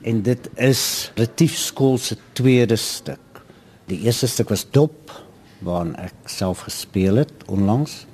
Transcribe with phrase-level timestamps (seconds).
[0.00, 3.42] En dit is Retief Skool se tweede stuk.
[3.84, 5.12] Die eerste stuk was Dop
[5.60, 8.06] waarin ek self gespeel het onlangs.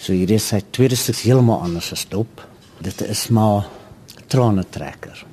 [0.00, 2.40] So hierdie is sy tweede stuk heeltemal anders as Dop.
[2.80, 3.68] Dit is maar
[4.32, 5.26] trane trekker.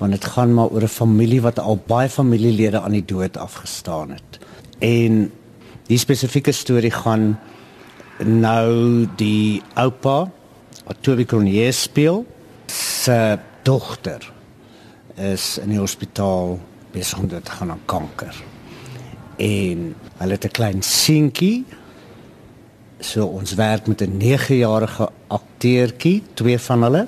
[0.00, 4.10] Want dit gaan maar oor 'n familie wat al baie familielede aan die dood afgestaan
[4.16, 4.40] het.
[4.78, 5.32] En
[5.86, 7.38] die spesifieke storie gaan
[8.24, 10.30] nou die oupa
[10.84, 12.26] wat Toby Cronje speel
[12.66, 14.31] se dogter
[15.14, 16.58] is in die hospitaal
[16.92, 18.36] besig om te gaan aan kanker.
[19.36, 21.64] En hulle het 'n klein seentjie.
[23.00, 27.06] So ons werk met 'n 9-jarige akteurtjie, twee van hulle,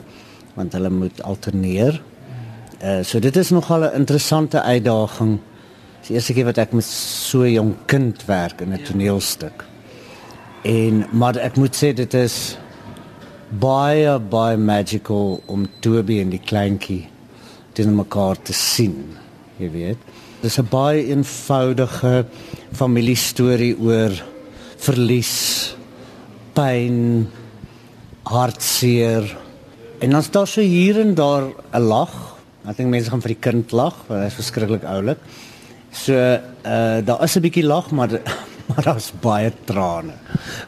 [0.54, 2.02] want hulle moet alterneer.
[2.82, 5.38] Uh so dit is nogal 'n interessante uitdaging.
[5.98, 8.84] Dis die eerste keer wat ek met so 'n jong kind werk in 'n ja.
[8.84, 9.64] toneelstuk.
[10.62, 12.58] En maar ek moet sê dit is
[13.48, 17.08] baie baie magical om Toby en die kleintjie
[17.74, 19.16] teen mekaar te sien.
[19.58, 19.98] Jy weet.
[20.42, 22.26] Dis 'n baie eenvoudige
[22.72, 24.12] familiestorie oor
[24.76, 25.76] verlies,
[26.52, 27.28] pyn,
[28.22, 29.36] hartseer.
[30.00, 32.36] En dan staan so hier en daar 'n lag.
[32.66, 35.18] Ek dink mense gaan vir die kind lag, want hy is verskriklik oulik.
[35.92, 36.14] So,
[36.66, 38.08] uh daar is 'n bietjie lag, maar
[38.68, 40.14] maar daar's baie trane.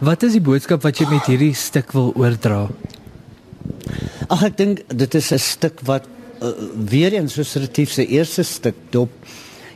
[0.01, 2.69] Wat is die boodskap wat jy met hierdie stuk wil oordra?
[4.29, 6.07] Ag ek dink dit is 'n stuk wat
[6.89, 9.11] weer eens soos relatief se eerste stuk dop.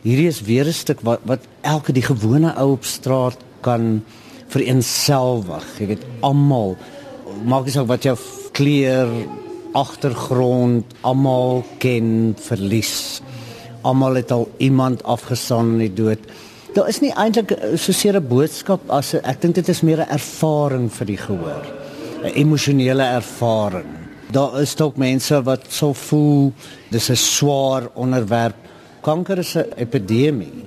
[0.03, 4.05] Hierdie is weer 'n stuk wat wat elke die gewone ou op straat kan
[4.49, 5.79] vereenselwig.
[5.79, 6.77] Jy weet almal
[7.45, 8.17] maak nie saak wat jou
[8.57, 9.11] kleur,
[9.79, 13.21] agtergrond, almal ken verlies.
[13.87, 16.19] Almal het al iemand afgestaan in die dood.
[16.75, 20.91] Daar is nie eintlik so 'n boodskap as ek dink dit is meer 'n ervaring
[20.93, 21.65] vir die gehoor.
[22.25, 24.10] 'n Emosionele ervaring.
[24.31, 26.53] Daar is ook mense wat so voel
[26.91, 28.55] dis 'n swaar onderwerp.
[29.03, 30.65] Kanker is 'n epidemie.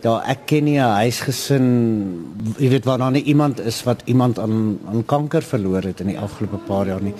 [0.00, 1.66] Daar ek ken nie 'n huisgesin,
[2.58, 6.06] jy weet waar daar nie iemand is wat iemand aan aan kanker verloor het in
[6.06, 7.14] die afgelope paar jaar nie.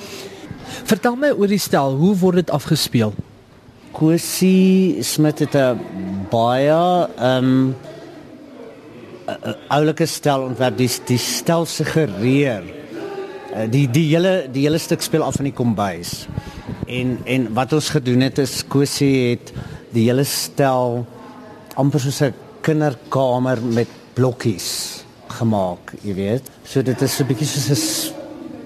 [0.85, 3.13] Vertel my oor die stel, hoe word dit afgespeel?
[3.93, 5.81] Kosie Smit het 'n
[6.31, 7.77] baie ehm um,
[9.69, 10.77] oulike stel ontwerp.
[10.77, 12.84] Die die stel suggereer Eh,
[13.71, 16.27] die die hele die hele stuk speel af in die kombuis.
[16.87, 19.53] En en wat ons gedoen het is Kosie het
[19.95, 21.05] die hele stel
[21.75, 25.05] amper soos 'n kinderkamer met blokkies
[25.39, 26.51] gemaak, jy weet.
[26.65, 27.81] So dit is 'n bietjie soos 'n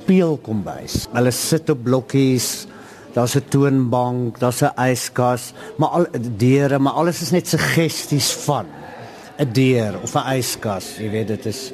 [0.05, 1.07] speelkombuis.
[1.13, 2.67] Hulle sit op blokkies.
[3.15, 6.07] Daar's 'n toonbank, daar's 'n yskas, maar al
[6.37, 8.67] deure, maar alles is net suggesties van
[9.39, 11.73] 'n deur of 'n yskas, jy weet dit is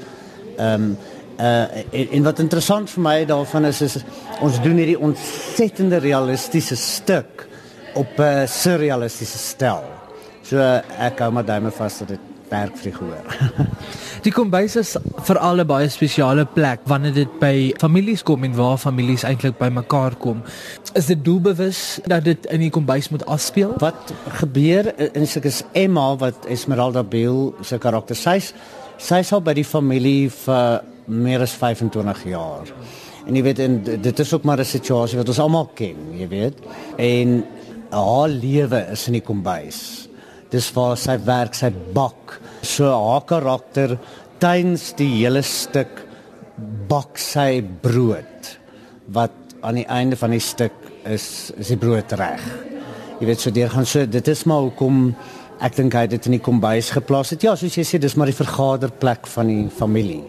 [0.56, 0.96] ehm um,
[1.38, 3.96] Uh en, en wat interessant vir my daarvan is is
[4.40, 7.48] ons doen hierdie ontsettende realistiese stuk
[7.94, 9.82] op 'n uh, surrealistiese stel.
[10.42, 13.24] So uh, ek hou maar duime vas dat dit werk vir die gehoor.
[14.26, 14.94] die kombuis is
[15.26, 19.58] vir al 'n baie spesiale plek wanneer dit by families kom en waar families eintlik
[19.58, 20.42] bymekaar kom.
[20.94, 23.74] Is dit doelbewus dat dit in die kombuis moet afspeel?
[23.78, 28.54] Wat gebeur in sulke Emma wat Esmeralda Beel se karakter sy's
[28.98, 32.70] sy sal by die familie vir meer as 25 jaar.
[33.24, 36.28] En jy weet en dit is ook maar 'n situasie wat ons almal ken, jy
[36.28, 36.58] weet.
[36.98, 37.44] En
[37.90, 40.08] haar lewe is in die kombuis.
[40.50, 42.40] Dis waar sy werk, sy bak.
[42.62, 43.98] So haar karakter
[44.38, 46.02] tyds die hele stuk
[46.88, 48.58] bak sy brood
[49.14, 49.32] wat
[49.62, 50.72] aan die einde van die stuk
[51.04, 52.42] is is die brood reg.
[53.20, 55.14] Jy weet so deur gaan so dit is maar hoekom
[55.60, 57.42] ek dink hy het dit in die kombuis geplaas het.
[57.42, 60.22] Ja, soos jy sê, dis maar die vergaderplek van die familie.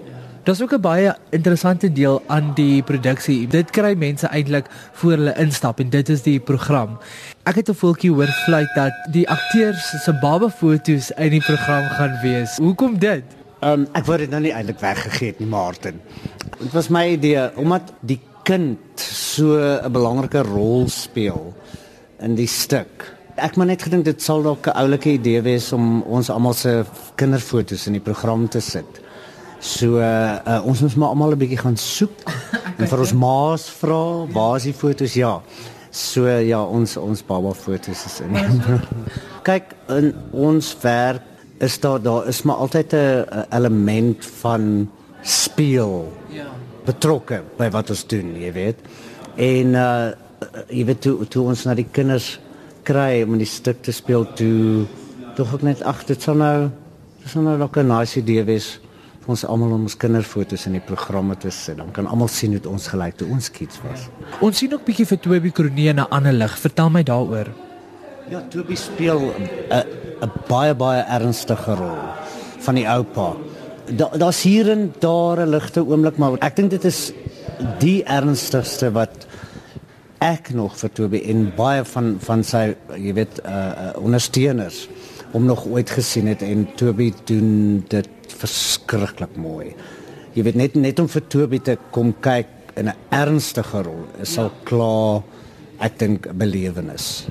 [0.46, 3.48] Daar's ook 'n baie interessante deel aan die produksie.
[3.48, 7.00] Dit kry mense eintlik voor hulle instap en dit is die program.
[7.44, 11.84] Ek het 'n voeltjie hoor fluit dat die akteurs se baba foto's in die program
[11.84, 12.58] gaan wees.
[12.58, 13.24] Hoekom dit?
[13.60, 16.02] Ehm um, ek wou dit nou nie eintlik weggegee het nie, Martin.
[16.60, 21.54] Dit was my idee omdat die kind so 'n belangrike rol speel
[22.20, 23.15] in die stuk.
[23.36, 26.86] Ek maar net gedink dit sal dalk 'n oulike idee wees om ons almal se
[27.20, 29.02] kinderfoto's in die program te sit.
[29.60, 32.16] So uh, uh, ons moet maar almal 'n bietjie gaan soek
[32.80, 35.14] en vir ons maas vra, waar is die foto's?
[35.14, 35.42] Ja.
[35.92, 38.36] So ja, ons ons baba foto's is in.
[39.50, 41.22] Kyk, in ons werk
[41.60, 44.90] is daar daar is maar altyd 'n element van
[45.22, 46.14] speel.
[46.30, 46.48] Ja.
[46.86, 48.80] Betrokke by wat ons doen, jy weet.
[49.36, 50.12] En uh
[50.70, 52.40] jy weet toe toe ons na die kinders
[52.86, 54.86] kry om die stuk te speel toe
[55.36, 56.70] tog ek net ag dit sal nou
[57.24, 58.80] dis nou nog 'n nice idee wees
[59.32, 61.80] ons almal om ons kinderfoto's in die programme te sit.
[61.80, 64.08] Dan kan almal sien hoe ons gelyk toe ons kids was.
[64.46, 66.58] Ons sien ook bietjie vir Toby Kronee in 'n ander lig.
[66.58, 67.48] Vertel my daaroor.
[68.30, 69.84] Ja, Toby speel 'n
[70.22, 71.98] 'n baie baie ernstige rol
[72.60, 73.36] van die oupa.
[73.86, 77.12] Daar daar's hier en daar 'n ligte oomblik, maar ek dink dit is
[77.80, 79.26] die ernstigste wat
[80.24, 84.88] ek nog vir Toby en baie van van sy jy weet uh, ondersteuners
[85.36, 89.74] om nog ooit gesien het en Toby doen dit verskriklik mooi.
[90.36, 94.38] Jy weet net net om vir Toby te kom kyk in 'n ernstige rol is
[94.38, 94.60] al ja.
[94.64, 95.24] klaar
[95.80, 97.28] ek dink 'n belewenis.